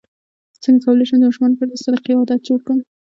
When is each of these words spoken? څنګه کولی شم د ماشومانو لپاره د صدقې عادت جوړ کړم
څنګه 0.63 0.81
کولی 0.85 1.05
شم 1.09 1.17
د 1.19 1.23
ماشومانو 1.27 1.53
لپاره 1.53 1.69
د 1.71 1.75
صدقې 1.83 2.13
عادت 2.17 2.39
جوړ 2.47 2.59
کړم 2.65 2.79